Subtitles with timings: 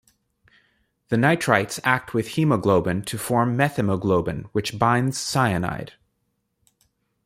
[1.09, 5.93] The nitrites act with hemoglobin to form methemoglobin which binds cyanide.